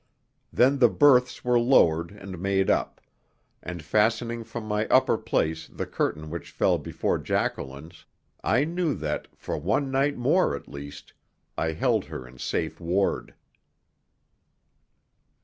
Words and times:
Then 0.51 0.79
the 0.79 0.89
berths 0.89 1.45
were 1.45 1.59
lowered 1.59 2.09
and 2.09 2.39
made 2.39 2.71
up; 2.71 2.99
and 3.61 3.83
fastening 3.83 4.43
from 4.43 4.65
my 4.67 4.87
upper 4.87 5.15
place 5.15 5.67
the 5.67 5.85
curtain 5.85 6.31
which 6.31 6.49
fell 6.49 6.79
before 6.79 7.19
Jacqueline's, 7.19 8.05
I 8.43 8.63
knew 8.63 8.95
that, 8.95 9.27
for 9.37 9.59
one 9.59 9.91
night 9.91 10.17
more, 10.17 10.55
at 10.55 10.67
least, 10.67 11.13
I 11.55 11.73
held 11.73 12.05
her 12.05 12.27
in 12.27 12.39
safe 12.39 12.79
ward. 12.81 13.35